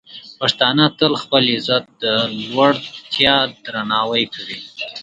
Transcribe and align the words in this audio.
پښتانه 0.39 0.85
تل 0.99 1.13
خپل 1.23 1.43
عزت 1.55 1.85
ته 2.01 2.13
د 2.27 2.31
لوړتیا 2.49 3.35
درناوی 3.65 4.23
کوي. 4.33 4.59